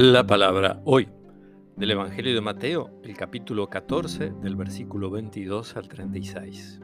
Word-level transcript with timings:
La 0.00 0.24
palabra 0.24 0.80
hoy 0.84 1.08
del 1.74 1.90
Evangelio 1.90 2.32
de 2.32 2.40
Mateo, 2.40 3.00
el 3.02 3.16
capítulo 3.16 3.68
14, 3.68 4.30
del 4.30 4.54
versículo 4.54 5.10
22 5.10 5.76
al 5.76 5.88
36. 5.88 6.80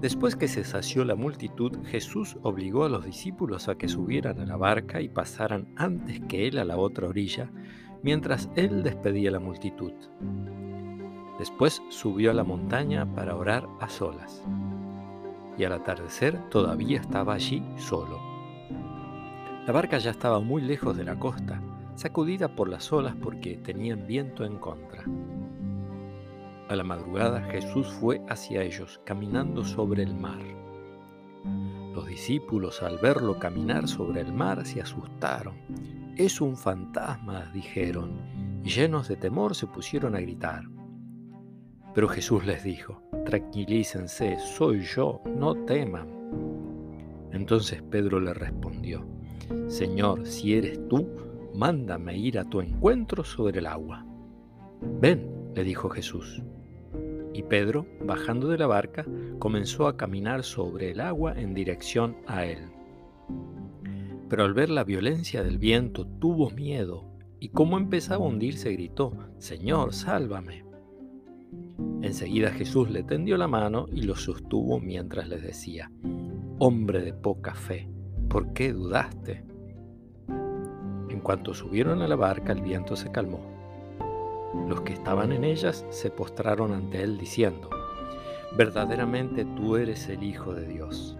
Después 0.00 0.36
que 0.36 0.46
se 0.46 0.62
sació 0.62 1.04
la 1.04 1.16
multitud, 1.16 1.84
Jesús 1.84 2.36
obligó 2.42 2.84
a 2.84 2.88
los 2.88 3.04
discípulos 3.04 3.68
a 3.68 3.74
que 3.74 3.88
subieran 3.88 4.38
a 4.38 4.46
la 4.46 4.56
barca 4.56 5.00
y 5.00 5.08
pasaran 5.08 5.74
antes 5.74 6.20
que 6.28 6.46
él 6.46 6.58
a 6.58 6.64
la 6.64 6.76
otra 6.76 7.08
orilla, 7.08 7.50
mientras 8.04 8.48
él 8.54 8.84
despedía 8.84 9.32
la 9.32 9.40
multitud. 9.40 9.94
Después 11.40 11.82
subió 11.88 12.30
a 12.30 12.34
la 12.34 12.44
montaña 12.44 13.12
para 13.16 13.34
orar 13.34 13.66
a 13.80 13.88
solas. 13.88 14.44
Y 15.58 15.64
al 15.64 15.72
atardecer 15.72 16.38
todavía 16.50 17.00
estaba 17.00 17.34
allí 17.34 17.64
solo. 17.78 18.31
La 19.64 19.72
barca 19.72 19.98
ya 19.98 20.10
estaba 20.10 20.40
muy 20.40 20.60
lejos 20.60 20.96
de 20.96 21.04
la 21.04 21.16
costa, 21.16 21.62
sacudida 21.94 22.48
por 22.48 22.68
las 22.68 22.92
olas 22.92 23.14
porque 23.14 23.56
tenían 23.58 24.08
viento 24.08 24.44
en 24.44 24.58
contra. 24.58 25.04
A 26.68 26.74
la 26.74 26.82
madrugada 26.82 27.42
Jesús 27.42 27.86
fue 27.86 28.20
hacia 28.28 28.62
ellos, 28.62 29.00
caminando 29.04 29.64
sobre 29.64 30.02
el 30.02 30.16
mar. 30.16 30.40
Los 31.94 32.06
discípulos 32.08 32.82
al 32.82 32.98
verlo 32.98 33.38
caminar 33.38 33.86
sobre 33.86 34.22
el 34.22 34.32
mar 34.32 34.66
se 34.66 34.80
asustaron. 34.80 35.54
Es 36.16 36.40
un 36.40 36.56
fantasma, 36.56 37.48
dijeron, 37.54 38.60
y 38.64 38.68
llenos 38.70 39.06
de 39.06 39.14
temor 39.14 39.54
se 39.54 39.68
pusieron 39.68 40.16
a 40.16 40.20
gritar. 40.20 40.64
Pero 41.94 42.08
Jesús 42.08 42.44
les 42.44 42.64
dijo, 42.64 43.00
tranquilícense, 43.26 44.40
soy 44.40 44.80
yo, 44.80 45.22
no 45.24 45.54
teman. 45.54 46.08
Entonces 47.30 47.80
Pedro 47.82 48.18
le 48.18 48.34
respondió, 48.34 49.06
Señor, 49.66 50.26
si 50.26 50.54
eres 50.54 50.88
tú, 50.88 51.08
mándame 51.54 52.16
ir 52.16 52.38
a 52.38 52.44
tu 52.44 52.60
encuentro 52.60 53.24
sobre 53.24 53.58
el 53.58 53.66
agua. 53.66 54.06
Ven, 55.00 55.30
le 55.54 55.64
dijo 55.64 55.88
Jesús. 55.88 56.42
Y 57.34 57.42
Pedro, 57.42 57.86
bajando 58.04 58.48
de 58.48 58.58
la 58.58 58.66
barca, 58.66 59.06
comenzó 59.38 59.86
a 59.86 59.96
caminar 59.96 60.44
sobre 60.44 60.90
el 60.90 61.00
agua 61.00 61.34
en 61.38 61.54
dirección 61.54 62.16
a 62.26 62.44
él. 62.44 62.58
Pero 64.28 64.44
al 64.44 64.54
ver 64.54 64.70
la 64.70 64.84
violencia 64.84 65.42
del 65.42 65.58
viento 65.58 66.06
tuvo 66.06 66.50
miedo 66.50 67.04
y 67.38 67.48
como 67.48 67.76
empezaba 67.76 68.24
a 68.24 68.28
hundirse 68.28 68.72
gritó, 68.72 69.12
Señor, 69.38 69.94
sálvame. 69.94 70.64
Enseguida 72.02 72.50
Jesús 72.50 72.90
le 72.90 73.02
tendió 73.02 73.36
la 73.36 73.48
mano 73.48 73.86
y 73.92 74.02
lo 74.02 74.16
sostuvo 74.16 74.78
mientras 74.80 75.28
les 75.28 75.42
decía, 75.42 75.90
Hombre 76.58 77.02
de 77.02 77.12
poca 77.12 77.54
fe, 77.54 77.88
¿por 78.32 78.54
qué 78.54 78.72
dudaste? 78.72 79.44
En 81.10 81.20
cuanto 81.20 81.52
subieron 81.52 82.00
a 82.00 82.08
la 82.08 82.16
barca, 82.16 82.52
el 82.52 82.62
viento 82.62 82.96
se 82.96 83.12
calmó. 83.12 83.40
Los 84.70 84.80
que 84.80 84.94
estaban 84.94 85.32
en 85.32 85.44
ellas 85.44 85.84
se 85.90 86.10
postraron 86.10 86.72
ante 86.72 87.02
él 87.02 87.18
diciendo, 87.18 87.68
verdaderamente 88.56 89.44
tú 89.44 89.76
eres 89.76 90.08
el 90.08 90.22
Hijo 90.22 90.54
de 90.54 90.66
Dios. 90.66 91.18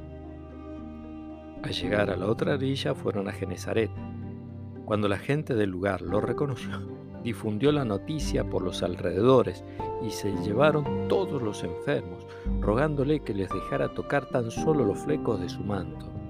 Al 1.62 1.72
llegar 1.72 2.08
a 2.08 2.16
la 2.16 2.26
otra 2.26 2.54
orilla 2.54 2.94
fueron 2.94 3.28
a 3.28 3.32
Genezaret. 3.32 3.90
Cuando 4.86 5.06
la 5.06 5.18
gente 5.18 5.54
del 5.54 5.68
lugar 5.68 6.00
lo 6.00 6.22
reconoció, 6.22 6.80
difundió 7.22 7.72
la 7.72 7.84
noticia 7.84 8.48
por 8.48 8.62
los 8.62 8.82
alrededores 8.82 9.62
y 10.02 10.10
se 10.10 10.32
llevaron 10.36 11.08
todos 11.08 11.42
los 11.42 11.62
enfermos, 11.62 12.26
rogándole 12.62 13.20
que 13.20 13.34
les 13.34 13.50
dejara 13.50 13.92
tocar 13.92 14.30
tan 14.30 14.50
solo 14.50 14.82
los 14.82 15.00
flecos 15.00 15.42
de 15.42 15.50
su 15.50 15.60
manto 15.62 16.21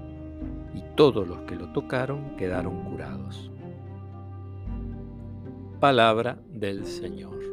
y 0.73 0.81
todos 0.95 1.27
los 1.27 1.39
que 1.41 1.55
lo 1.55 1.71
tocaron 1.71 2.35
quedaron 2.37 2.83
curados. 2.83 3.51
Palabra 5.79 6.39
del 6.49 6.85
Señor. 6.85 7.52